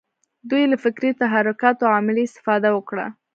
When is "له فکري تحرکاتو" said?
0.71-1.85